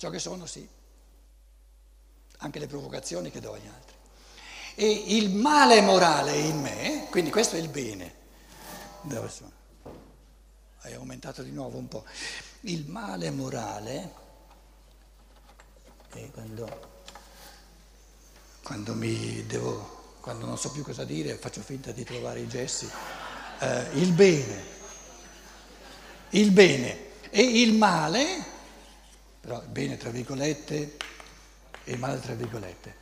ciò 0.00 0.08
che 0.08 0.18
sono 0.18 0.46
sì, 0.46 0.66
anche 2.38 2.58
le 2.58 2.66
provocazioni 2.66 3.30
che 3.30 3.38
do 3.38 3.52
agli 3.52 3.66
altri. 3.66 3.96
E 4.76 4.90
il 5.08 5.28
male 5.28 5.82
morale 5.82 6.38
in 6.38 6.58
me, 6.58 7.06
quindi 7.10 7.30
questo 7.30 7.56
è 7.56 7.58
il 7.58 7.68
bene, 7.68 8.14
dove 9.02 9.28
sono? 9.28 9.52
Hai 10.80 10.94
aumentato 10.94 11.42
di 11.42 11.50
nuovo 11.50 11.76
un 11.76 11.88
po'. 11.88 12.06
Il 12.60 12.86
male 12.86 13.30
morale, 13.30 14.14
e 16.14 16.30
quando, 16.30 16.80
quando 18.62 18.94
mi 18.94 19.44
devo, 19.44 20.14
quando 20.20 20.46
non 20.46 20.56
so 20.56 20.70
più 20.70 20.82
cosa 20.82 21.04
dire, 21.04 21.36
faccio 21.36 21.60
finta 21.60 21.92
di 21.92 22.04
trovare 22.04 22.40
i 22.40 22.48
gessi, 22.48 22.90
eh, 23.58 23.88
il 23.92 24.12
bene, 24.12 24.64
il 26.30 26.52
bene 26.52 27.28
e 27.28 27.42
il 27.42 27.74
male, 27.74 28.49
però 29.40 29.60
bene 29.60 29.96
tra 29.96 30.10
virgolette 30.10 30.96
e 31.84 31.96
male 31.96 32.20
tra 32.20 32.34
virgolette. 32.34 32.94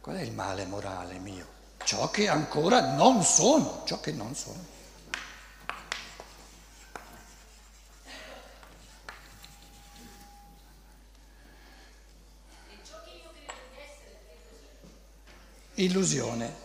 Qual 0.00 0.16
è 0.16 0.20
il 0.20 0.32
male 0.32 0.66
morale 0.66 1.18
mio? 1.18 1.46
Ciò 1.84 2.10
che 2.10 2.28
ancora 2.28 2.94
non 2.94 3.22
sono, 3.22 3.82
ciò 3.86 4.00
che 4.00 4.12
non 4.12 4.34
sono. 4.34 4.72
Illusione. 15.76 16.62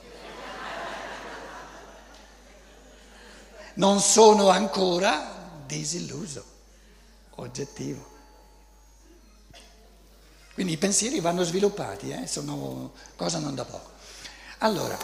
Non 3.75 4.02
sono 4.02 4.49
ancora 4.49 5.61
disilluso, 5.66 6.45
oggettivo. 7.35 8.18
Quindi 10.59 10.75
i 10.75 10.81
pensieri 10.81 11.21
vanno 11.21 11.43
sviluppati, 11.43 12.09
eh? 12.09 12.27
sono 12.27 12.91
cosa 13.15 13.39
non 13.39 13.55
da 13.55 13.63
poco. 13.63 13.91
Allora, 14.57 14.97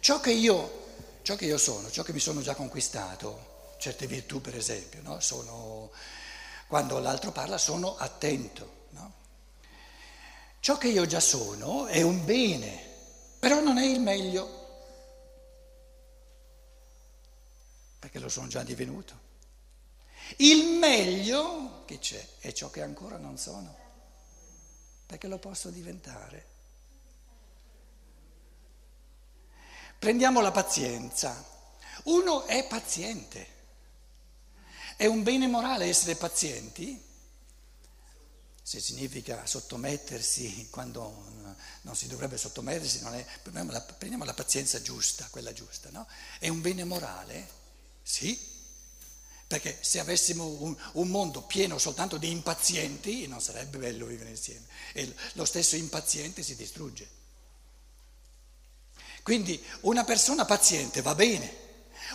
ciò 0.00 0.18
che, 0.18 0.32
io, 0.32 0.86
ciò 1.22 1.36
che 1.36 1.44
io 1.44 1.56
sono, 1.56 1.88
ciò 1.88 2.02
che 2.02 2.12
mi 2.12 2.18
sono 2.18 2.40
già 2.40 2.56
conquistato, 2.56 3.74
certe 3.78 4.08
virtù 4.08 4.40
per 4.40 4.56
esempio, 4.56 5.02
no? 5.02 5.20
sono, 5.20 5.92
quando 6.66 6.98
l'altro 6.98 7.30
parla 7.30 7.58
sono 7.58 7.96
attento. 7.96 8.86
No? 8.88 9.12
Ciò 10.58 10.78
che 10.78 10.88
io 10.88 11.06
già 11.06 11.20
sono 11.20 11.86
è 11.86 12.02
un 12.02 12.24
bene, 12.24 12.84
però 13.38 13.60
non 13.60 13.78
è 13.78 13.84
il 13.84 14.00
meglio, 14.00 14.80
perché 18.00 18.18
lo 18.18 18.28
sono 18.28 18.48
già 18.48 18.64
divenuto. 18.64 19.16
Il 20.38 20.76
meglio 20.80 21.84
che 21.84 22.00
c'è 22.00 22.26
è 22.40 22.50
ciò 22.50 22.68
che 22.68 22.82
ancora 22.82 23.16
non 23.16 23.38
sono 23.38 23.81
perché 25.12 25.28
lo 25.28 25.38
posso 25.38 25.68
diventare. 25.68 26.46
Prendiamo 29.98 30.40
la 30.40 30.50
pazienza. 30.50 31.44
Uno 32.04 32.46
è 32.46 32.66
paziente. 32.66 33.46
È 34.96 35.04
un 35.04 35.22
bene 35.22 35.46
morale 35.48 35.84
essere 35.84 36.16
pazienti? 36.16 37.10
Se 38.62 38.80
significa 38.80 39.44
sottomettersi 39.44 40.68
quando 40.70 41.56
non 41.82 41.94
si 41.94 42.06
dovrebbe 42.06 42.38
sottomettersi, 42.38 43.00
è, 43.04 43.26
prendiamo, 43.42 43.70
la, 43.70 43.80
prendiamo 43.82 44.24
la 44.24 44.34
pazienza 44.34 44.80
giusta, 44.80 45.28
quella 45.30 45.52
giusta, 45.52 45.90
no? 45.90 46.06
È 46.38 46.48
un 46.48 46.62
bene 46.62 46.84
morale? 46.84 47.46
Sì, 48.02 48.51
perché 49.52 49.76
se 49.82 49.98
avessimo 49.98 50.46
un, 50.46 50.74
un, 50.92 51.08
mondo 51.08 51.42
pieno 51.42 51.76
soltanto 51.76 52.16
di 52.16 52.30
impazienti 52.30 53.26
non 53.26 53.38
sarebbe 53.38 53.76
bello 53.76 54.06
vivere 54.06 54.30
insieme 54.30 54.64
e 54.94 55.14
lo 55.34 55.44
stesso 55.44 55.76
impaziente 55.76 56.42
si 56.42 56.56
distrugge. 56.56 57.06
Quindi 59.22 59.62
una 59.82 60.04
persona 60.04 60.46
paziente 60.46 61.02
va 61.02 61.14
bene, 61.14 61.54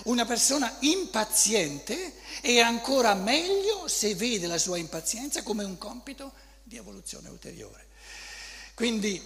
una 0.05 0.25
persona 0.25 0.77
impaziente 0.79 2.15
è 2.41 2.57
ancora 2.57 3.13
meglio 3.13 3.87
se 3.87 4.15
vede 4.15 4.47
la 4.47 4.57
sua 4.57 4.77
impazienza 4.77 5.43
come 5.43 5.63
un 5.63 5.77
compito 5.77 6.33
di 6.63 6.77
evoluzione 6.77 7.29
ulteriore. 7.29 7.85
Quindi, 8.73 9.23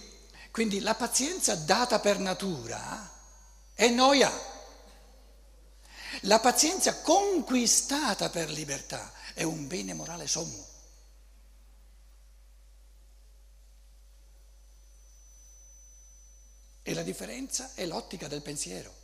quindi 0.50 0.80
la 0.80 0.94
pazienza 0.94 1.54
data 1.54 1.98
per 1.98 2.18
natura 2.18 3.10
è 3.72 3.88
noia. 3.88 4.30
La 6.26 6.38
pazienza 6.38 7.00
conquistata 7.00 8.30
per 8.30 8.48
libertà 8.50 9.12
è 9.34 9.42
un 9.42 9.66
bene 9.66 9.92
morale 9.92 10.28
sommo. 10.28 10.66
E 16.82 16.94
la 16.94 17.02
differenza 17.02 17.72
è 17.74 17.86
l'ottica 17.86 18.28
del 18.28 18.42
pensiero. 18.42 18.94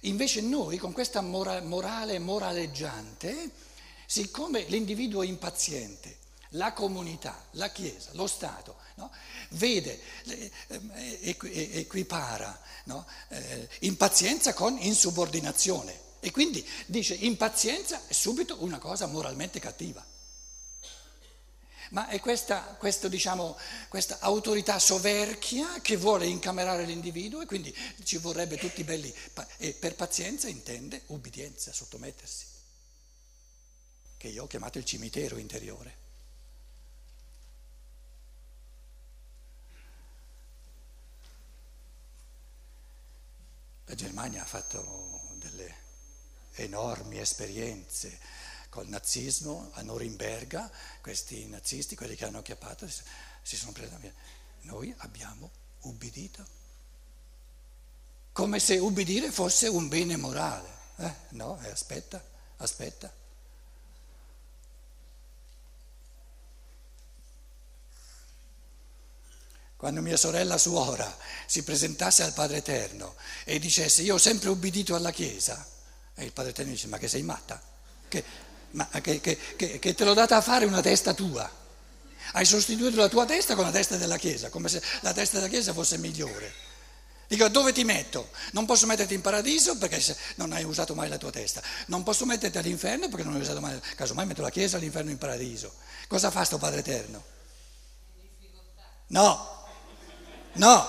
Invece 0.00 0.40
noi 0.40 0.76
con 0.76 0.92
questa 0.92 1.20
morale 1.20 2.18
moraleggiante, 2.18 3.50
siccome 4.06 4.64
l'individuo 4.64 5.22
è 5.22 5.26
impaziente, 5.26 6.18
la 6.52 6.72
comunità, 6.72 7.46
la 7.52 7.70
Chiesa, 7.70 8.10
lo 8.12 8.26
Stato, 8.26 8.76
no? 8.96 9.10
vede, 9.50 10.00
eh, 10.24 10.50
equipara 11.72 12.60
no? 12.84 13.06
eh, 13.28 13.68
impazienza 13.80 14.52
con 14.52 14.76
insubordinazione 14.78 16.10
e 16.20 16.30
quindi 16.30 16.66
dice 16.86 17.14
impazienza 17.14 18.02
è 18.06 18.12
subito 18.12 18.62
una 18.62 18.78
cosa 18.78 19.06
moralmente 19.06 19.60
cattiva. 19.60 20.04
Ma 21.90 22.08
è 22.08 22.20
questa, 22.20 22.60
questo, 22.78 23.08
diciamo, 23.08 23.58
questa 23.88 24.18
autorità 24.20 24.78
soverchia 24.78 25.80
che 25.82 25.96
vuole 25.96 26.26
incamerare 26.26 26.86
l'individuo 26.86 27.42
e 27.42 27.46
quindi 27.46 27.76
ci 28.04 28.16
vorrebbe 28.16 28.56
tutti 28.56 28.82
belli. 28.82 29.14
E 29.58 29.72
per 29.74 29.94
pazienza 29.94 30.48
intende 30.48 31.02
ubbidienza, 31.06 31.70
sottomettersi, 31.70 32.46
che 34.16 34.28
io 34.28 34.44
ho 34.44 34.46
chiamato 34.46 34.78
il 34.78 34.86
cimitero 34.86 35.36
interiore. 35.36 36.01
La 43.92 43.98
Germania 43.98 44.40
ha 44.40 44.46
fatto 44.46 45.20
delle 45.34 45.74
enormi 46.52 47.18
esperienze 47.18 48.18
col 48.70 48.88
nazismo 48.88 49.68
a 49.74 49.82
Norimberga, 49.82 50.70
questi 51.02 51.46
nazisti, 51.46 51.94
quelli 51.94 52.14
che 52.14 52.24
hanno 52.24 52.38
acchiappato, 52.38 52.88
si 52.88 53.54
sono 53.54 53.72
presi 53.72 53.94
via. 54.00 54.14
Noi 54.62 54.94
abbiamo 54.96 55.50
ubbidito. 55.80 56.42
Come 58.32 58.60
se 58.60 58.78
ubbidire 58.78 59.30
fosse 59.30 59.68
un 59.68 59.88
bene 59.88 60.16
morale. 60.16 60.70
Eh? 60.96 61.14
No, 61.32 61.60
eh, 61.60 61.68
aspetta, 61.68 62.24
aspetta. 62.56 63.12
Quando 69.82 70.00
mia 70.00 70.16
sorella 70.16 70.58
suora 70.58 71.12
si 71.44 71.64
presentasse 71.64 72.22
al 72.22 72.32
Padre 72.32 72.58
Eterno 72.58 73.16
e 73.42 73.58
dicesse 73.58 74.02
io 74.02 74.14
ho 74.14 74.18
sempre 74.18 74.48
ubbidito 74.48 74.94
alla 74.94 75.10
Chiesa, 75.10 75.66
e 76.14 76.22
il 76.22 76.32
Padre 76.32 76.50
Eterno 76.52 76.70
dice 76.70 76.86
ma 76.86 76.98
che 76.98 77.08
sei 77.08 77.24
matta? 77.24 77.60
Che, 78.06 78.24
ma 78.70 78.86
che, 79.00 79.20
che, 79.20 79.36
che 79.56 79.94
te 79.94 80.04
l'ho 80.04 80.14
data 80.14 80.36
a 80.36 80.40
fare 80.40 80.66
una 80.66 80.80
testa 80.80 81.14
tua? 81.14 81.50
Hai 82.30 82.44
sostituito 82.44 82.96
la 82.96 83.08
tua 83.08 83.26
testa 83.26 83.56
con 83.56 83.64
la 83.64 83.72
testa 83.72 83.96
della 83.96 84.18
Chiesa, 84.18 84.50
come 84.50 84.68
se 84.68 84.80
la 85.00 85.12
testa 85.12 85.38
della 85.38 85.48
Chiesa 85.48 85.72
fosse 85.72 85.98
migliore. 85.98 86.54
Dico, 87.26 87.48
dove 87.48 87.72
ti 87.72 87.82
metto? 87.82 88.30
Non 88.52 88.66
posso 88.66 88.86
metterti 88.86 89.14
in 89.14 89.20
paradiso 89.20 89.76
perché 89.78 90.00
non 90.36 90.52
hai 90.52 90.62
usato 90.62 90.94
mai 90.94 91.08
la 91.08 91.18
tua 91.18 91.32
testa. 91.32 91.60
Non 91.86 92.04
posso 92.04 92.24
metterti 92.24 92.56
all'inferno 92.56 93.08
perché 93.08 93.24
non 93.24 93.34
hai 93.34 93.40
usato 93.40 93.60
mai. 93.60 93.80
Casomai 93.96 94.26
metto 94.26 94.42
la 94.42 94.50
Chiesa, 94.50 94.76
all'inferno 94.76 95.10
in 95.10 95.18
paradiso. 95.18 95.74
Cosa 96.06 96.30
fa 96.30 96.44
sto 96.44 96.58
Padre 96.58 96.78
Eterno? 96.78 97.24
No, 99.08 99.61
No, 100.54 100.86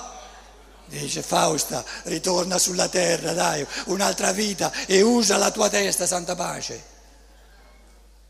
dice 0.88 1.21
Fausta, 1.21 1.83
ritorna 2.04 2.57
sulla 2.57 2.89
terra, 2.89 3.33
dai, 3.33 3.65
un'altra 3.86 4.31
vita 4.31 4.71
e 4.86 5.01
usa 5.01 5.38
la 5.38 5.51
tua 5.51 5.69
testa, 5.69 6.06
santa 6.06 6.36
pace. 6.36 6.92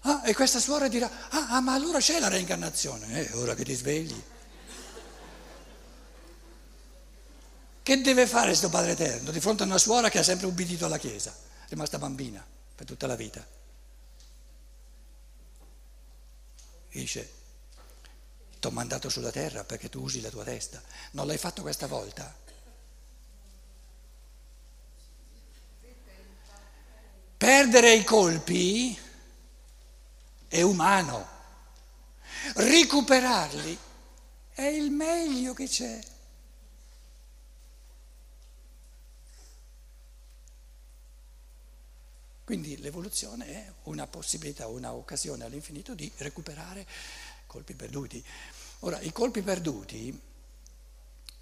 Ah, 0.02 0.22
e 0.26 0.34
questa 0.34 0.60
suora 0.60 0.88
dirà, 0.88 1.10
ah, 1.30 1.48
ah, 1.50 1.62
ma 1.62 1.74
allora 1.74 2.00
c'è 2.00 2.20
la 2.20 2.28
reincarnazione, 2.28 3.30
eh, 3.30 3.38
ora 3.38 3.56
che 3.56 3.64
ti 3.64 3.74
svegli. 3.74 4.24
Che 7.82 8.02
deve 8.02 8.28
fare 8.28 8.48
questo 8.48 8.70
Padre 8.70 8.92
Eterno 8.92 9.32
di 9.32 9.40
fronte 9.40 9.64
a 9.64 9.66
una 9.66 9.78
suora 9.78 10.10
che 10.10 10.20
ha 10.20 10.24
sempre 10.24 10.48
ubbidito 10.48 10.86
alla 10.86 10.98
Chiesa, 10.98 11.36
rimasta 11.70 11.98
bambina 11.98 12.46
per 12.76 12.86
tutta 12.86 13.08
la 13.08 13.16
vita? 13.16 13.46
Dice, 16.92 17.30
ti 18.64 18.70
ho 18.70 18.72
mandato 18.72 19.10
sulla 19.10 19.30
terra 19.30 19.66
perché 19.66 19.90
tu 19.90 20.02
usi 20.02 20.22
la 20.22 20.30
tua 20.30 20.46
testa. 20.46 20.82
Non 21.12 21.28
l'hai 21.28 21.38
fatto 21.38 21.62
questa 21.64 21.86
volta? 21.86 22.34
Perdere 27.36 27.94
i 27.94 28.06
colpi 28.06 28.98
è 30.48 30.62
umano. 30.62 31.32
recuperarli 32.56 33.78
è 34.54 34.62
il 34.62 34.92
meglio 34.92 35.54
che 35.54 35.68
c'è. 35.68 36.00
Quindi 42.46 42.78
l'evoluzione 42.78 43.46
è 43.46 43.74
una 43.84 44.08
possibilità, 44.08 44.68
una 44.68 44.94
occasione 44.94 45.44
all'infinito 45.44 45.94
di 45.96 46.10
recuperare 46.18 46.86
colpi 47.54 47.76
perduti. 47.76 48.24
Ora, 48.80 49.00
i 49.02 49.12
colpi 49.12 49.44
perduti, 49.44 50.20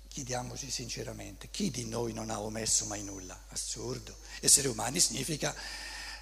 chiediamoci 0.10 0.70
sinceramente, 0.70 1.48
chi 1.50 1.72
di 1.72 1.86
noi 1.86 2.12
non 2.12 2.30
ha 2.30 2.42
omesso 2.42 2.86
mai 2.86 3.02
nulla? 3.02 3.46
Assurdo. 3.48 4.18
Essere 4.42 4.68
umani 4.68 5.00
significa 5.00 5.56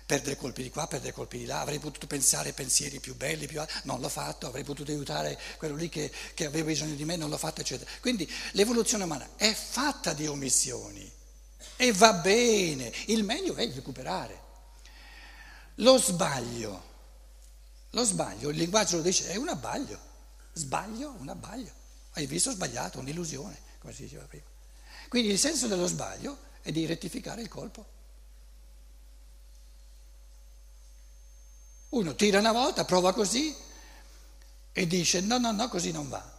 perdere 0.06 0.38
colpi 0.38 0.62
di 0.62 0.70
qua, 0.70 0.86
perdere 0.86 1.12
colpi 1.12 1.40
di 1.40 1.46
là, 1.46 1.62
avrei 1.62 1.80
potuto 1.80 2.06
pensare 2.06 2.54
pensieri 2.54 3.00
più 3.00 3.16
belli, 3.16 3.48
più 3.48 3.60
altri, 3.60 3.80
non 3.86 4.00
l'ho 4.00 4.10
fatto, 4.10 4.46
avrei 4.46 4.64
potuto 4.64 4.92
aiutare 4.92 5.40
quello 5.58 5.76
lì 5.76 5.90
che, 5.90 6.12
che 6.36 6.46
aveva 6.46 6.68
bisogno 6.68 6.94
di 6.94 7.06
me, 7.06 7.16
non 7.16 7.32
l'ho 7.32 7.38
fatto, 7.38 7.62
eccetera. 7.62 7.90
Quindi 8.00 8.32
l'evoluzione 8.52 9.06
umana 9.06 9.28
è 9.38 9.52
fatta 9.54 10.14
di 10.14 10.28
omissioni 10.28 11.12
e 11.78 11.92
va 11.94 12.14
bene, 12.14 12.94
il 13.08 13.24
meglio 13.24 13.56
è 13.56 13.72
recuperare. 13.74 14.48
Lo 15.76 15.98
sbaglio, 15.98 16.89
lo 17.92 18.04
sbaglio, 18.04 18.50
il 18.50 18.58
linguaggio 18.58 18.98
lo 18.98 19.02
dice, 19.02 19.30
è 19.30 19.36
un 19.36 19.50
abbaglio, 19.50 20.00
sbaglio, 20.54 21.16
un 21.18 21.30
abbaglio, 21.30 21.72
hai 22.14 22.26
visto 22.28 22.52
sbagliato, 22.52 23.00
un'illusione, 23.00 23.58
come 23.80 23.94
si 23.94 24.04
diceva 24.04 24.26
prima. 24.26 24.46
Quindi 25.08 25.32
il 25.32 25.40
senso 25.40 25.68
dello 25.68 25.88
sbaglio 25.88 26.38
è 26.62 26.72
di 26.72 26.86
rettificare 26.86 27.42
il 27.42 27.48
colpo. 27.48 27.98
Uno 31.90 32.14
tira 32.14 32.38
una 32.38 32.52
volta, 32.52 32.86
prova 32.86 33.14
così 33.14 33.56
e 34.72 34.86
dice 34.86 35.22
no, 35.22 35.40
no, 35.40 35.52
no, 35.52 35.68
così 35.68 35.92
non 35.92 36.08
va. 36.08 36.38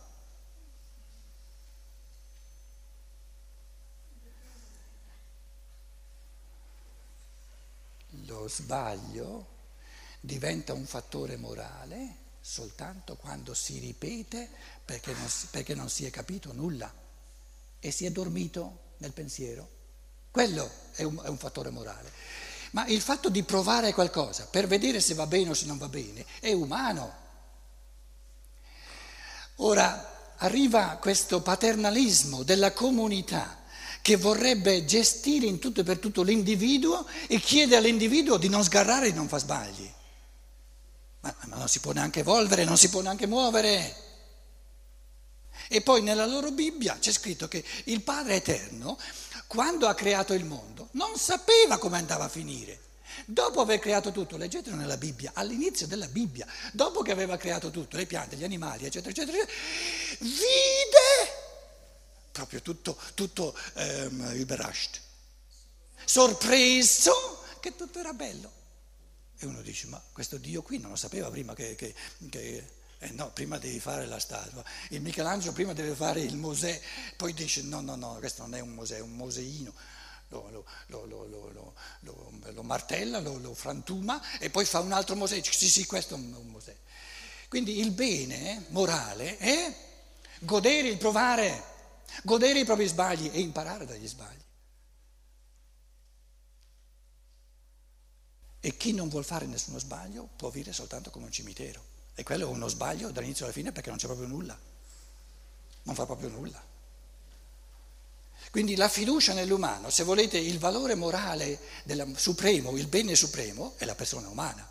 Lo 8.26 8.46
sbaglio 8.46 9.58
diventa 10.20 10.72
un 10.75 10.87
fattore 10.87 11.37
morale 11.37 12.17
soltanto 12.40 13.17
quando 13.17 13.55
si 13.55 13.78
ripete 13.78 14.49
perché 14.84 15.12
non 15.12 15.28
si, 15.28 15.46
perché 15.50 15.75
non 15.75 15.88
si 15.88 16.05
è 16.05 16.11
capito 16.11 16.52
nulla 16.52 16.93
e 17.78 17.90
si 17.90 18.06
è 18.06 18.11
dormito 18.11 18.94
nel 18.99 19.12
pensiero. 19.12 19.78
Quello 20.31 20.70
è 20.93 21.02
un, 21.02 21.20
è 21.22 21.28
un 21.28 21.38
fattore 21.38 21.70
morale. 21.70 22.11
Ma 22.72 22.87
il 22.87 23.00
fatto 23.00 23.28
di 23.28 23.43
provare 23.43 23.93
qualcosa 23.93 24.46
per 24.46 24.67
vedere 24.67 25.00
se 25.00 25.14
va 25.14 25.26
bene 25.26 25.50
o 25.50 25.55
se 25.55 25.67
non 25.67 25.78
va 25.78 25.88
bene 25.88 26.25
è 26.40 26.52
umano. 26.52 27.19
Ora 29.56 30.34
arriva 30.37 30.96
questo 31.00 31.43
paternalismo 31.43 32.43
della 32.43 32.72
comunità 32.72 33.58
che 34.02 34.17
vorrebbe 34.17 34.84
gestire 34.84 35.46
in 35.46 35.58
tutto 35.58 35.81
e 35.81 35.84
per 35.84 35.99
tutto 35.99 36.22
l'individuo 36.22 37.06
e 37.26 37.38
chiede 37.38 37.76
all'individuo 37.76 38.38
di 38.38 38.49
non 38.49 38.64
sgarrare 38.64 39.08
e 39.08 39.12
non 39.12 39.28
fare 39.28 39.43
sbagli. 39.43 39.93
Ma, 41.20 41.34
ma 41.46 41.56
non 41.56 41.69
si 41.69 41.81
può 41.81 41.93
neanche 41.93 42.20
evolvere, 42.20 42.64
non 42.64 42.76
si 42.76 42.88
può 42.88 43.00
neanche 43.00 43.26
muovere. 43.26 44.08
E 45.69 45.82
poi 45.82 46.02
nella 46.02 46.26
loro 46.26 46.50
Bibbia 46.50 46.99
c'è 46.99 47.12
scritto 47.12 47.46
che 47.46 47.64
il 47.84 48.02
Padre 48.02 48.37
Eterno 48.37 48.99
quando 49.46 49.88
ha 49.88 49.94
creato 49.94 50.32
il 50.32 50.44
mondo, 50.44 50.88
non 50.93 51.17
sapeva 51.17 51.78
come 51.78 51.99
andava 51.99 52.25
a 52.25 52.28
finire. 52.28 52.78
Dopo 53.25 53.61
aver 53.61 53.81
creato 53.81 54.12
tutto, 54.12 54.37
leggetelo 54.37 54.76
nella 54.76 54.96
Bibbia, 54.96 55.32
all'inizio 55.34 55.88
della 55.88 56.06
Bibbia, 56.06 56.46
dopo 56.72 57.02
che 57.02 57.11
aveva 57.11 57.37
creato 57.37 57.70
tutto, 57.70 57.96
le 57.96 58.06
piante, 58.06 58.37
gli 58.37 58.44
animali, 58.44 58.87
eccetera, 58.87 59.11
eccetera, 59.11 59.37
eccetera 59.37 59.58
vide 60.20 61.49
proprio 62.31 62.62
tutto, 62.62 62.96
tutto 63.14 63.56
um, 63.75 64.32
überrascht, 64.34 65.00
sorpreso 66.05 67.44
che 67.61 67.75
tutto 67.75 67.99
era 67.99 68.12
bello. 68.12 68.58
E 69.42 69.46
uno 69.46 69.62
dice, 69.62 69.87
ma 69.87 70.02
questo 70.12 70.37
Dio 70.37 70.60
qui 70.60 70.78
non 70.78 70.90
lo 70.90 70.96
sapeva 70.96 71.31
prima 71.31 71.54
che, 71.54 71.75
che, 71.75 71.94
che 72.28 72.64
eh 72.98 73.10
no, 73.12 73.31
prima 73.32 73.56
devi 73.56 73.81
fare 73.81 74.04
la 74.04 74.19
statua. 74.19 74.62
Il 74.90 75.00
Michelangelo 75.00 75.54
prima 75.54 75.72
deve 75.72 75.94
fare 75.94 76.20
il 76.20 76.37
Mosè, 76.37 76.78
poi 77.16 77.32
dice 77.32 77.62
no, 77.62 77.81
no, 77.81 77.94
no, 77.96 78.16
questo 78.19 78.42
non 78.42 78.54
è 78.54 78.60
un 78.60 78.75
Mosè, 78.75 78.96
è 78.96 79.00
un 79.00 79.16
Moseino. 79.16 79.72
Lo, 80.28 80.64
lo, 80.88 81.06
lo, 81.06 81.75
lo, 82.02 82.62
martella, 82.62 83.19
lo, 83.20 83.54
frantuma 83.54 84.38
e 84.38 84.50
poi 84.50 84.66
fa 84.66 84.81
un 84.81 84.92
altro 84.92 85.16
Mosè, 85.16 85.40
sì, 85.43 85.70
sì, 85.70 85.86
questo 85.86 86.14
è 86.14 86.19
un 86.19 86.48
Mosè. 86.50 86.76
Quindi 87.48 87.81
il 87.81 87.93
bene 87.93 88.66
morale 88.69 89.38
è 89.38 89.75
godere 90.40 90.88
il 90.88 90.98
provare, 90.98 91.64
godere 92.22 92.60
i 92.60 92.64
propri 92.66 92.86
sbagli 92.86 93.31
e 93.32 93.40
imparare 93.40 93.86
dagli 93.86 94.06
sbagli. 94.06 94.48
E 98.60 98.76
chi 98.76 98.92
non 98.92 99.08
vuol 99.08 99.24
fare 99.24 99.46
nessuno 99.46 99.78
sbaglio 99.78 100.28
può 100.36 100.50
vivere 100.50 100.74
soltanto 100.74 101.10
come 101.10 101.24
un 101.24 101.32
cimitero. 101.32 101.82
E 102.14 102.22
quello 102.22 102.46
è 102.46 102.50
uno 102.50 102.68
sbaglio 102.68 103.10
dall'inizio 103.10 103.46
alla 103.46 103.54
fine 103.54 103.72
perché 103.72 103.88
non 103.88 103.98
c'è 103.98 104.06
proprio 104.06 104.26
nulla, 104.26 104.58
non 105.84 105.94
fa 105.94 106.04
proprio 106.04 106.28
nulla. 106.28 106.62
Quindi 108.50 108.76
la 108.76 108.88
fiducia 108.88 109.32
nell'umano, 109.32 109.88
se 109.88 110.02
volete, 110.02 110.36
il 110.36 110.58
valore 110.58 110.94
morale 110.94 111.58
della, 111.84 112.06
supremo, 112.16 112.76
il 112.76 112.88
bene 112.88 113.14
supremo 113.14 113.74
è 113.78 113.84
la 113.86 113.94
persona 113.94 114.28
umana. 114.28 114.68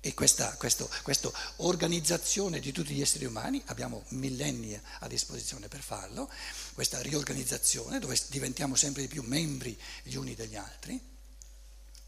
E 0.00 0.12
questa, 0.12 0.54
questo, 0.56 0.90
questa 1.02 1.30
organizzazione 1.56 2.60
di 2.60 2.72
tutti 2.72 2.92
gli 2.92 3.00
esseri 3.00 3.24
umani, 3.24 3.62
abbiamo 3.66 4.04
millenni 4.08 4.78
a 4.98 5.08
disposizione 5.08 5.68
per 5.68 5.80
farlo, 5.80 6.30
questa 6.74 7.00
riorganizzazione 7.00 7.98
dove 7.98 8.20
diventiamo 8.28 8.74
sempre 8.74 9.02
di 9.02 9.08
più 9.08 9.22
membri 9.22 9.78
gli 10.02 10.16
uni 10.16 10.34
degli 10.34 10.56
altri 10.56 11.12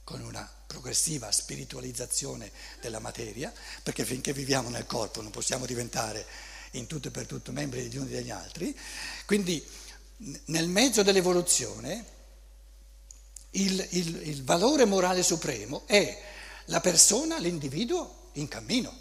con 0.07 0.21
una 0.21 0.49
progressiva 0.69 1.33
spiritualizzazione 1.33 2.53
della 2.81 3.01
materia, 3.01 3.53
perché 3.83 4.05
finché 4.05 4.33
viviamo 4.33 4.69
nel 4.69 4.87
corpo 4.87 5.21
non 5.21 5.33
possiamo 5.33 5.67
diventare 5.67 6.25
in 6.73 6.87
tutto 6.87 7.09
e 7.09 7.11
per 7.11 7.27
tutto 7.27 7.51
membri 7.51 7.83
degli 7.83 7.97
uni 7.97 8.11
degli 8.11 8.31
altri. 8.31 8.73
Quindi 9.25 9.61
nel 10.45 10.69
mezzo 10.69 11.03
dell'evoluzione 11.03 12.05
il, 13.51 13.85
il, 13.91 14.29
il 14.29 14.45
valore 14.45 14.85
morale 14.85 15.25
supremo 15.25 15.83
è 15.87 16.23
la 16.67 16.79
persona, 16.79 17.39
l'individuo 17.39 18.31
in 18.35 18.47
cammino. 18.47 18.97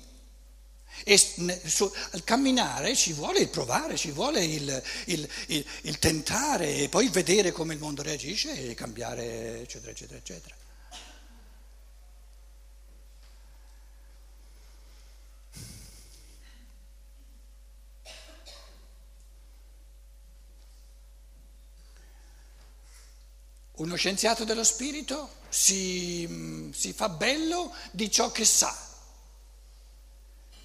E 1.03 1.17
su, 1.17 1.91
al 2.13 2.23
camminare 2.23 2.95
ci 2.95 3.13
vuole 3.13 3.41
il 3.41 3.49
provare, 3.49 3.95
ci 3.95 4.09
vuole 4.09 4.43
il, 4.43 4.83
il, 5.05 5.29
il, 5.49 5.65
il, 5.81 5.99
tentare 5.99 6.77
e 6.77 6.89
poi 6.89 7.09
vedere 7.09 7.51
come 7.51 7.75
il 7.75 7.79
mondo 7.79 8.01
reagisce 8.01 8.69
e 8.69 8.73
cambiare, 8.73 9.61
eccetera, 9.61 9.91
eccetera, 9.91 10.17
eccetera. 10.17 10.55
Uno 23.75 23.95
scienziato 23.95 24.45
dello 24.45 24.63
spirito 24.63 25.43
si, 25.49 26.71
si, 26.73 26.93
fa 26.93 27.09
bello 27.09 27.73
di 27.91 28.09
ciò 28.09 28.31
che 28.31 28.45
sa. 28.45 28.75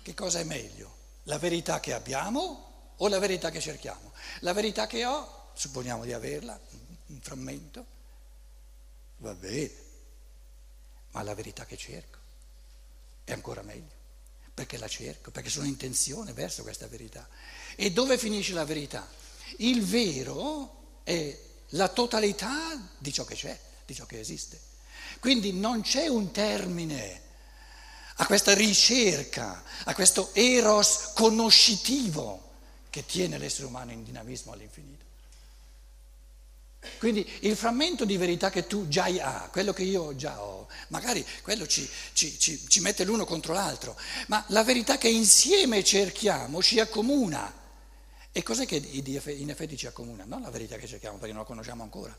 Che 0.03 0.15
cosa 0.15 0.39
è 0.39 0.45
meglio? 0.45 0.97
La 1.25 1.39
verità 1.39 1.81
che 1.81 1.93
abbiamo 1.93 2.93
o 2.97 3.09
la 3.09 3.19
verità 3.19 3.51
che 3.51 3.61
cerchiamo? 3.61 4.13
La 4.41 4.53
verità 4.53 4.87
che 4.87 5.05
ho, 5.05 5.51
supponiamo 5.55 6.05
di 6.05 6.13
averla, 6.13 6.59
un 7.07 7.21
frammento, 7.21 7.87
va 9.19 9.35
bene, 9.35 9.73
ma 11.11 11.23
la 11.23 11.35
verità 11.35 11.65
che 11.67 11.77
cerco 11.77 12.19
è 13.25 13.33
ancora 13.33 13.63
meglio, 13.63 13.95
perché 14.55 14.79
la 14.79 14.89
cerco, 14.89 15.31
perché 15.31 15.51
sono 15.51 15.67
in 15.67 15.77
tensione 15.77 16.33
verso 16.33 16.63
questa 16.63 16.87
verità. 16.87 17.29
E 17.77 17.93
dove 17.93 18.19
finisce 18.19 18.53
la 18.53 18.65
verità? 18.65 19.09
Il 19.59 19.85
vero 19.85 21.01
è 21.03 21.49
la 21.71 21.89
totalità 21.89 22.79
di 22.99 23.13
ciò 23.13 23.25
che 23.25 23.35
c'è, 23.35 23.59
di 23.85 23.95
ciò 23.95 24.07
che 24.07 24.19
esiste. 24.19 24.59
Quindi 25.21 25.53
non 25.53 25.83
c'è 25.83 26.07
un 26.07 26.31
termine 26.31 27.29
a 28.17 28.27
questa 28.27 28.55
ricerca, 28.55 29.63
a 29.85 29.95
questo 29.95 30.31
eros 30.35 31.13
conoscitivo 31.15 32.49
che 32.91 33.07
tiene 33.07 33.39
l'essere 33.39 33.67
umano 33.67 33.93
in 33.93 34.03
dinamismo 34.03 34.53
all'infinito. 34.53 35.09
Quindi 36.99 37.29
il 37.41 37.57
frammento 37.57 38.05
di 38.05 38.17
verità 38.17 38.49
che 38.51 38.67
tu 38.67 38.89
già 38.89 39.05
hai, 39.05 39.21
quello 39.51 39.73
che 39.73 39.83
io 39.83 40.17
già 40.17 40.43
ho, 40.43 40.67
magari 40.89 41.25
quello 41.43 41.67
ci, 41.67 41.89
ci, 42.15 42.39
ci, 42.39 42.67
ci 42.69 42.81
mette 42.81 43.05
l'uno 43.05 43.27
contro 43.27 43.53
l'altro, 43.53 43.99
ma 44.29 44.43
la 44.49 44.65
verità 44.65 44.97
che 44.97 45.09
insieme 45.09 45.85
cerchiamo 45.85 46.63
ci 46.63 46.81
accomuna. 46.81 47.59
E 48.33 48.43
cos'è 48.43 48.65
che 48.65 48.77
in 48.77 49.51
effetti 49.51 49.77
ci 49.77 49.87
accomuna? 49.87 50.25
Non 50.25 50.43
la 50.43 50.51
verità 50.51 50.77
che 50.77 50.87
cerchiamo 50.87 51.17
perché 51.17 51.33
non 51.33 51.43
la 51.43 51.49
conosciamo 51.49 51.83
ancora. 51.83 52.17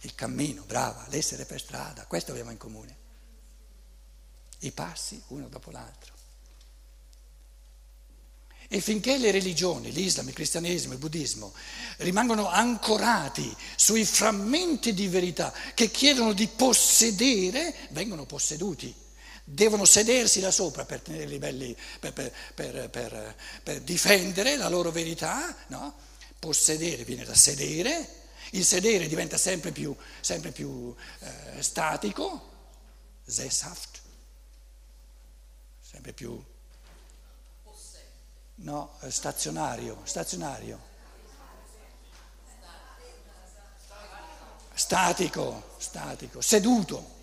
Il 0.00 0.14
cammino, 0.14 0.64
brava, 0.64 1.06
l'essere 1.08 1.44
per 1.44 1.60
strada, 1.60 2.06
questo 2.06 2.30
abbiamo 2.30 2.50
in 2.50 2.58
comune. 2.58 2.96
i 4.60 4.72
passi 4.72 5.22
uno 5.28 5.48
dopo 5.48 5.70
l'altro. 5.70 6.12
E 8.68 8.80
finché 8.80 9.18
le 9.18 9.30
religioni, 9.30 9.92
l'Islam, 9.92 10.28
il 10.28 10.34
cristianesimo, 10.34 10.94
il 10.94 10.98
buddismo, 10.98 11.52
rimangono 11.98 12.48
ancorati 12.48 13.54
sui 13.76 14.06
frammenti 14.06 14.94
di 14.94 15.06
verità 15.06 15.52
che 15.74 15.90
chiedono 15.90 16.32
di 16.32 16.48
possedere, 16.48 17.74
vengono 17.90 18.24
posseduti. 18.24 18.94
Devono 19.44 19.84
sedersi 19.84 20.40
là 20.40 20.50
sopra 20.50 20.86
per, 20.86 21.02
belli, 21.02 21.76
per, 22.00 22.32
per, 22.54 23.34
per 23.62 23.80
difendere 23.82 24.56
la 24.56 24.68
loro 24.68 24.90
verità, 24.90 25.54
no? 25.68 25.94
possedere 26.38 27.04
viene 27.04 27.24
da 27.24 27.34
sedere, 27.34 28.22
il 28.50 28.64
sedere 28.64 29.06
diventa 29.06 29.36
sempre 29.36 29.70
più, 29.70 29.94
sempre 30.20 30.50
più 30.50 30.94
eh, 31.20 31.62
statico, 31.62 32.52
Sesshaft, 33.26 34.00
sempre 35.80 36.12
più 36.12 36.42
no, 38.56 38.98
eh, 39.00 39.10
stazionario, 39.10 40.00
stazionario. 40.04 40.92
Statico, 44.74 45.76
statico, 45.78 46.40
seduto. 46.40 47.13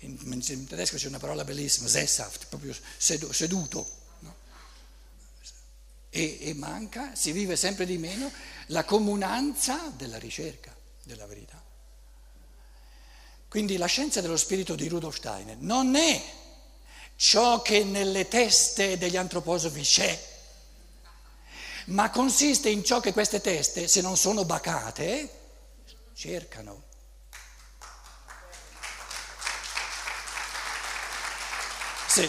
In, 0.00 0.42
in, 0.46 0.66
tedesco 0.66 0.96
c'è 0.96 1.08
una 1.08 1.18
parola 1.18 1.44
bellissima, 1.44 1.88
Sesshaft, 1.88 2.46
proprio 2.46 2.74
seduto. 2.96 3.86
No? 4.20 4.34
E, 6.08 6.38
e 6.40 6.54
manca, 6.54 7.14
si 7.14 7.32
vive 7.32 7.56
sempre 7.56 7.84
di 7.84 7.98
meno, 7.98 8.30
la 8.66 8.84
comunanza 8.84 9.92
della 9.96 10.18
ricerca 10.18 10.74
della 11.02 11.26
verità. 11.26 11.62
Quindi 13.48 13.76
la 13.76 13.86
scienza 13.86 14.20
dello 14.20 14.36
spirito 14.36 14.74
di 14.74 14.88
Rudolf 14.88 15.16
Steiner 15.16 15.56
non 15.58 15.96
è 15.96 16.22
ciò 17.16 17.60
che 17.60 17.84
nelle 17.84 18.28
teste 18.28 18.96
degli 18.96 19.16
antroposofi 19.16 19.82
c'è, 19.82 20.28
ma 21.86 22.10
consiste 22.10 22.70
in 22.70 22.84
ciò 22.84 23.00
che 23.00 23.12
queste 23.12 23.40
teste, 23.40 23.88
se 23.88 24.00
non 24.00 24.16
sono 24.16 24.44
bacate, 24.44 25.28
cercano. 26.14 26.88
Sì. 32.10 32.28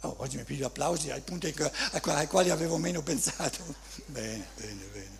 Oh, 0.00 0.16
oggi 0.20 0.38
mi 0.38 0.44
piglio 0.44 0.68
applausi 0.68 1.10
ai 1.10 1.20
punti 1.20 1.54
ai 1.90 2.26
quali 2.26 2.48
avevo 2.48 2.78
meno 2.78 3.02
pensato. 3.02 3.62
Bene, 4.06 4.46
bene, 4.56 4.84
bene. 4.86 5.18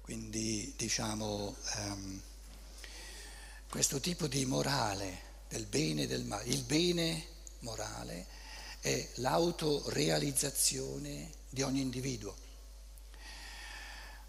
Quindi 0.00 0.74
diciamo 0.76 1.54
um, 1.76 2.20
questo 3.70 4.00
tipo 4.00 4.26
di 4.26 4.44
morale 4.44 5.22
del 5.48 5.66
bene 5.66 6.02
e 6.02 6.08
del 6.08 6.24
male, 6.24 6.46
il 6.46 6.64
bene 6.64 7.26
morale 7.60 8.26
è 8.80 9.08
l'autorealizzazione 9.14 11.30
di 11.48 11.62
ogni 11.62 11.80
individuo. 11.80 12.45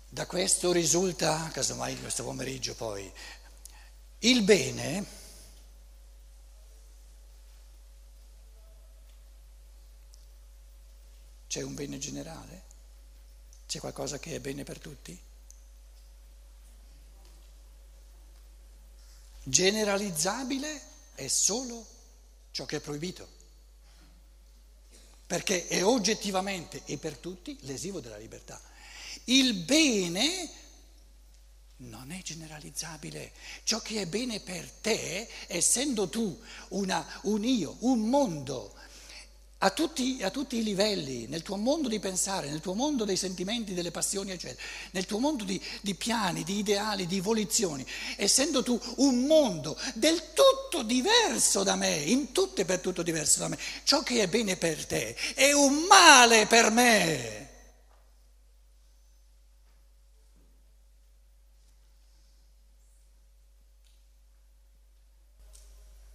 Da 0.10 0.26
questo 0.26 0.72
risulta, 0.72 1.50
casomai 1.52 2.00
questo 2.00 2.24
pomeriggio 2.24 2.76
poi, 2.76 3.12
il 4.20 4.42
bene 4.44 5.06
c'è 11.48 11.62
un 11.62 11.76
bene 11.76 11.98
generale? 11.98 12.64
C'è 13.68 13.80
qualcosa 13.80 14.18
che 14.18 14.36
è 14.36 14.40
bene 14.40 14.64
per 14.64 14.80
tutti? 14.80 15.26
generalizzabile 19.48 20.82
è 21.16 21.28
solo 21.28 21.86
ciò 22.52 22.66
che 22.66 22.78
è 22.78 22.82
proibito, 22.82 23.28
perché 25.26 25.68
è 25.68 25.84
oggettivamente 25.84 26.82
e 26.86 26.98
per 26.98 27.18
tutti 27.18 27.58
lesivo 27.62 28.00
della 28.00 28.18
libertà. 28.18 28.60
Il 29.30 29.56
bene 29.56 30.50
non 31.78 32.12
è 32.12 32.22
generalizzabile, 32.22 33.32
ciò 33.64 33.80
che 33.82 34.02
è 34.02 34.06
bene 34.06 34.40
per 34.40 34.70
te, 34.82 35.28
essendo 35.48 36.08
tu 36.08 36.40
una, 36.70 37.06
un 37.24 37.44
io, 37.44 37.76
un 37.80 38.08
mondo 38.10 38.74
a 39.60 39.70
tutti, 39.72 40.20
a 40.22 40.30
tutti, 40.30 40.58
i 40.58 40.64
livelli, 40.64 41.28
nel 41.28 41.42
tuo 41.42 41.58
mondo 41.58 41.90
di 41.90 42.00
pensare, 42.00 42.50
nel 42.50 42.62
tuo 42.62 42.74
mondo 42.74 43.04
dei 43.04 43.18
sentimenti, 43.18 43.74
delle 43.74 43.92
passioni, 43.92 44.32
eccetera, 44.32 44.62
nel 44.92 45.06
tuo 45.06 45.20
mondo 45.20 45.44
di, 45.44 45.62
di 45.82 45.94
piani, 45.96 46.44
di 46.44 46.60
ideali, 46.60 47.06
di 47.06 47.20
volizioni, 47.20 47.86
essendo 48.16 48.64
tu 48.64 48.80
un 48.98 49.26
mondo 49.26 49.78
del 49.96 50.22
tutto 50.34 50.84
diverso 50.84 51.64
da 51.64 51.76
me, 51.76 51.98
in 51.98 52.32
tutto 52.32 52.62
e 52.62 52.66
per 52.66 52.80
tutto 52.80 53.04
diverso 53.04 53.40
da 53.40 53.50
me, 53.50 53.58
ciò 53.84 54.04
che 54.04 54.22
è 54.22 54.28
bene 54.28 54.56
per 54.56 54.86
te 54.86 55.16
è 55.34 55.52
un 55.52 55.86
male 55.90 56.46
per 56.46 56.72
me. 56.72 57.47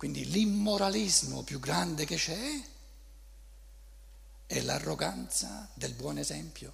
Quindi 0.02 0.28
l'immoralismo 0.28 1.44
più 1.44 1.61
grande 1.61 2.04
che 2.04 2.16
c'è 2.16 2.61
è 4.47 4.61
l'arroganza 4.62 5.71
del 5.75 5.92
buon 5.92 6.18
esempio. 6.18 6.73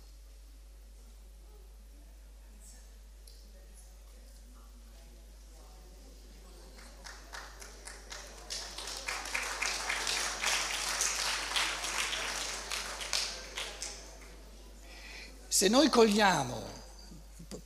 Se 15.48 15.68
noi 15.68 15.90
cogliamo 15.90 16.62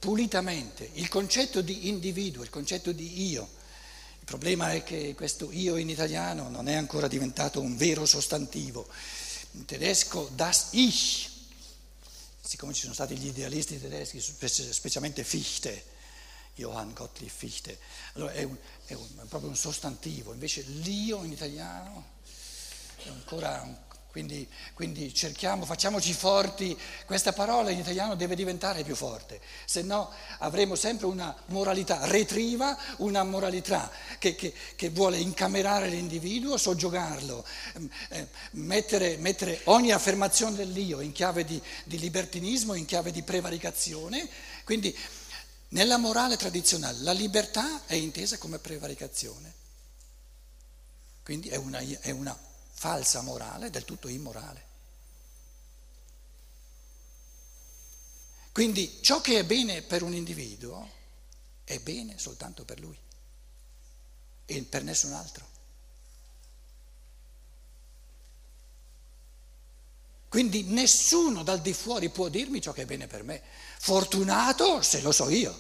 pulitamente 0.01 0.91
il 0.95 1.09
concetto 1.09 1.61
di 1.61 1.87
individuo, 1.87 2.43
il 2.43 2.51
concetto 2.51 2.91
di 2.91 3.31
io, 3.31 3.61
il 4.33 4.39
problema 4.39 4.73
è 4.73 4.83
che 4.83 5.15
questo 5.15 5.53
io 5.53 5.77
in 5.77 5.91
italiano 5.91 6.49
non 6.49 6.67
è 6.67 6.73
ancora 6.73 7.07
diventato 7.07 7.61
un 7.61 7.77
vero 7.77 8.07
sostantivo. 8.07 8.89
In 9.53 9.67
tedesco 9.67 10.31
das 10.35 10.69
Ich, 10.71 11.29
siccome 12.41 12.73
ci 12.73 12.81
sono 12.81 12.95
stati 12.95 13.15
gli 13.15 13.27
idealisti 13.27 13.79
tedeschi, 13.79 14.23
specialmente 14.23 15.23
Fichte, 15.23 15.85
Johann 16.55 16.95
Gottlieb 16.95 17.31
Fichte, 17.31 17.79
allora 18.15 18.33
è, 18.33 18.43
un, 18.45 18.57
è, 18.87 18.95
un, 18.95 19.07
è 19.23 19.27
proprio 19.27 19.51
un 19.51 19.57
sostantivo, 19.57 20.33
invece 20.33 20.63
l'io 20.63 21.25
in 21.25 21.33
italiano 21.33 22.13
è 23.05 23.09
ancora 23.09 23.61
un 23.61 23.77
quindi, 24.13 24.47
quindi, 24.75 25.15
cerchiamo, 25.15 25.65
facciamoci 25.65 26.13
forti, 26.13 26.79
questa 27.07 27.33
parola 27.33 27.71
in 27.71 27.79
italiano 27.79 28.15
deve 28.15 28.35
diventare 28.35 28.85
più 28.85 28.95
forte, 28.95 29.41
se 29.65 29.81
no 29.81 30.13
avremo 30.41 30.75
sempre 30.75 31.07
una 31.07 31.35
moralità 31.47 32.05
retriva, 32.05 32.77
una 32.99 33.25
moralità 33.25 33.91
che, 34.19 34.35
che, 34.35 34.53
che 34.77 34.91
vuole 34.91 35.17
incamerare 35.17 35.89
l'individuo, 35.89 36.59
soggiogarlo, 36.59 37.43
ehm, 37.73 37.91
eh, 38.11 38.29
mettere, 38.51 39.17
mettere, 39.17 39.63
ogni 39.65 39.93
affermazione 39.93 40.57
dell'io 40.57 41.01
in 41.01 41.13
chiave 41.13 41.47
di, 41.47 41.59
di 41.85 41.99
libertinismo, 41.99 42.75
in 42.75 42.85
chiave 42.85 43.13
di 43.13 43.23
prevaricazione. 43.23 44.29
Quindi 44.65 44.95
nella 45.69 45.97
morale 45.97 46.37
tradizionale 46.37 46.99
la 47.01 47.13
libertà 47.13 47.87
è 47.87 47.95
intesa 47.95 48.37
come 48.37 48.59
prevaricazione, 48.59 49.55
quindi 51.25 51.49
è 51.49 51.57
una, 51.57 51.79
è 51.79 52.11
una 52.11 52.39
falsa 52.83 53.21
morale, 53.21 53.71
del 53.71 53.85
tutto 53.85 54.09
immorale. 54.09 54.67
Quindi 58.51 58.99
ciò 59.01 59.21
che 59.21 59.39
è 59.39 59.45
bene 59.45 59.83
per 59.83 60.03
un 60.03 60.13
individuo 60.13 60.91
è 61.63 61.79
bene 61.79 62.19
soltanto 62.19 62.65
per 62.65 62.81
lui 62.81 62.99
e 64.47 64.63
per 64.63 64.83
nessun 64.83 65.13
altro. 65.13 65.47
Quindi 70.29 70.65
nessuno 70.65 71.45
dal 71.45 71.61
di 71.61 71.75
fuori 71.75 72.11
può 72.11 72.27
dirmi 72.27 72.61
ciò 72.61 72.73
che 72.73 72.83
è 72.83 72.87
bene 72.87 73.07
per 73.07 73.23
me. 73.23 73.41
Fortunato 73.79 74.83
se 74.83 75.03
lo 75.03 75.13
so 75.13 75.29
io, 75.29 75.57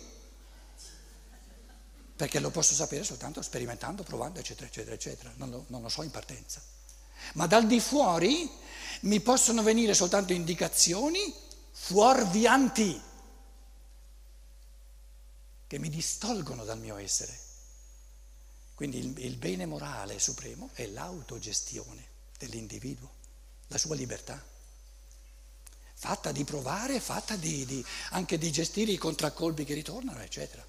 perché 2.17 2.41
lo 2.41 2.50
posso 2.50 2.75
sapere 2.75 3.05
soltanto 3.05 3.43
sperimentando, 3.43 4.02
provando, 4.02 4.41
eccetera, 4.41 4.67
eccetera, 4.67 4.97
eccetera. 4.97 5.33
Non 5.37 5.50
lo, 5.50 5.64
non 5.69 5.83
lo 5.83 5.88
so 5.88 6.02
in 6.02 6.11
partenza 6.11 6.81
ma 7.35 7.47
dal 7.47 7.67
di 7.67 7.81
fuori 7.81 8.50
mi 9.02 9.21
possono 9.21 9.62
venire 9.62 9.95
soltanto 9.95 10.33
indicazioni 10.33 11.33
fuorvianti 11.71 13.00
che 15.67 15.79
mi 15.79 15.88
distolgono 15.88 16.64
dal 16.64 16.79
mio 16.79 16.97
essere. 16.97 17.38
Quindi 18.75 18.99
il, 18.99 19.19
il 19.25 19.37
bene 19.37 19.67
morale 19.67 20.19
supremo 20.19 20.71
è 20.75 20.87
l'autogestione 20.87 22.05
dell'individuo, 22.38 23.11
la 23.69 23.79
sua 23.79 23.95
libertà. 23.95 24.43
fatta 25.95 26.33
di 26.33 26.45
provare, 26.45 27.00
fatta 27.00 27.37
di, 27.37 27.64
di, 27.64 27.85
anche 28.11 28.37
di 28.38 28.50
gestire 28.50 28.93
i 28.93 28.99
contraccolpi 28.99 29.64
che 29.64 29.75
ritornano, 29.75 30.21
eccetera. 30.21 30.67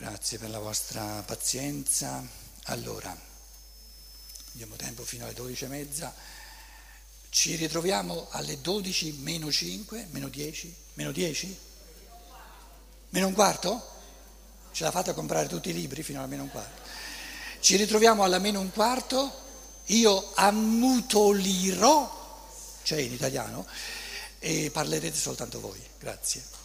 Grazie 0.00 0.38
per 0.38 0.48
la 0.48 0.60
vostra 0.60 1.22
pazienza. 1.26 2.26
Allora, 2.64 3.14
abbiamo 4.54 4.74
tempo 4.76 5.04
fino 5.04 5.26
alle 5.26 5.34
12.30. 5.34 6.10
Ci 7.28 7.54
ritroviamo 7.56 8.28
alle 8.30 8.62
12 8.62 9.18
meno 9.18 9.52
5, 9.52 10.06
meno 10.12 10.28
10, 10.28 10.74
meno 10.94 11.12
10? 11.12 11.58
Meno 13.10 13.26
un 13.26 13.34
quarto? 13.34 13.88
Ce 14.72 14.84
l'ha 14.84 14.90
fatta 14.90 15.12
comprare 15.12 15.48
tutti 15.48 15.68
i 15.68 15.74
libri 15.74 16.02
fino 16.02 16.20
alla 16.20 16.28
meno 16.28 16.44
un 16.44 16.50
quarto. 16.50 16.80
Ci 17.60 17.76
ritroviamo 17.76 18.24
alla 18.24 18.38
meno 18.38 18.58
un 18.58 18.70
quarto, 18.70 19.30
io 19.84 20.32
ammutolirò, 20.32 22.08
cioè 22.84 23.00
in 23.00 23.12
italiano, 23.12 23.66
e 24.38 24.70
parlerete 24.72 25.18
soltanto 25.18 25.60
voi. 25.60 25.86
Grazie. 25.98 26.59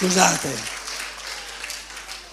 Scusate, 0.00 0.48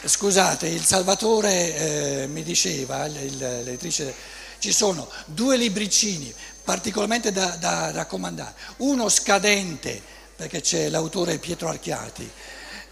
scusate, 0.05 0.67
il 0.67 0.85
Salvatore 0.85 1.75
eh, 2.21 2.27
mi 2.27 2.41
diceva, 2.41 3.05
l'editrice, 3.07 4.15
ci 4.59 4.71
sono 4.71 5.09
due 5.25 5.57
libricini 5.57 6.33
particolarmente 6.63 7.33
da, 7.33 7.57
da 7.59 7.91
raccomandare, 7.91 8.53
uno 8.77 9.09
scadente, 9.09 10.01
perché 10.37 10.61
c'è 10.61 10.87
l'autore 10.87 11.39
Pietro 11.39 11.67
Archiati, 11.67 12.31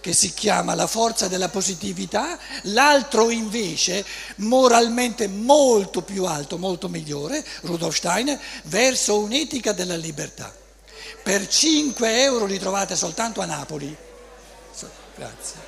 che 0.02 0.12
si 0.12 0.34
chiama 0.34 0.76
La 0.76 0.88
forza 0.88 1.30
della 1.30 1.48
positività, 1.48 2.38
l'altro 2.64 3.30
invece 3.30 4.04
moralmente 4.40 5.30
molto 5.30 6.02
più 6.02 6.26
alto, 6.26 6.58
molto 6.58 6.90
migliore, 6.90 7.46
Rudolf 7.62 7.96
Steiner, 7.96 8.38
verso 8.64 9.20
un'etica 9.20 9.72
della 9.72 9.96
libertà. 9.96 10.54
Per 11.24 11.48
5 11.48 12.24
euro 12.24 12.44
li 12.44 12.60
trovate 12.60 12.98
soltanto 12.98 13.40
a 13.40 13.46
Napoli. 13.46 14.04
Grazie. 15.18 15.65